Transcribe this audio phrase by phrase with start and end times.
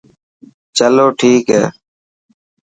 [0.77, 1.63] چلو ٺيڪ هي.